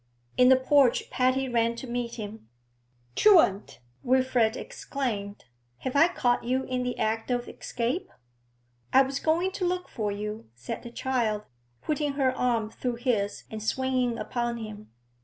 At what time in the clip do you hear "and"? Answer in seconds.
13.51-13.61